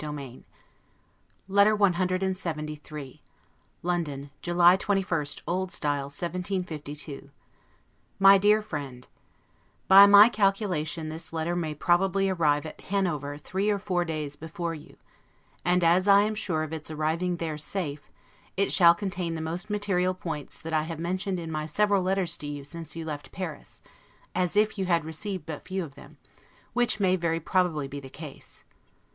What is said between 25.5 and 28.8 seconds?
few of them, which may very probably be the case.